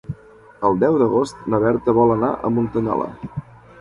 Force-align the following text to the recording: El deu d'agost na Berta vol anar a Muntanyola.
El 0.69 0.77
deu 0.83 0.95
d'agost 1.01 1.45
na 1.55 1.59
Berta 1.67 1.97
vol 1.99 2.15
anar 2.17 2.31
a 2.35 2.51
Muntanyola. 2.57 3.11